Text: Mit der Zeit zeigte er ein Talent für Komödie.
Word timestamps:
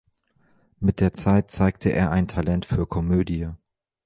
Mit 0.79 0.99
der 0.99 1.13
Zeit 1.13 1.51
zeigte 1.51 1.89
er 1.91 2.09
ein 2.11 2.27
Talent 2.27 2.65
für 2.65 2.87
Komödie. 2.87 3.49